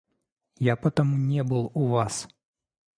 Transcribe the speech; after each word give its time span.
Я 0.57 0.75
потому 0.77 1.15
не 1.15 1.43
был 1.43 1.69
у 1.75 1.85
вас. 1.85 2.27